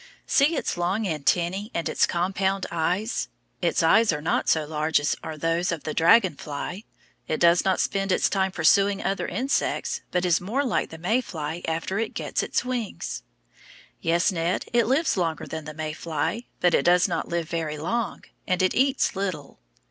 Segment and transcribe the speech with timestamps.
[0.25, 3.29] See its long antennæ and its compound eyes.
[3.61, 6.85] Its eyes are not so large as are those of the dragon fly.
[7.27, 11.21] It does not spend its time pursuing other insects, but is more like the May
[11.21, 13.21] fly after it gets its wings.
[14.01, 17.77] Yes, Ned, it lives longer than the May fly, but it does not live very
[17.77, 19.59] long, and it eats little.